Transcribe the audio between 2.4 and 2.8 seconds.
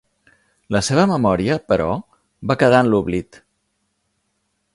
va